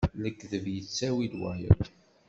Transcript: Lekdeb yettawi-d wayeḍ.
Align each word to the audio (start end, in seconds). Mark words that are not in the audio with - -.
Lekdeb 0.23 0.65
yettawi-d 0.73 1.33
wayeḍ. 1.41 1.79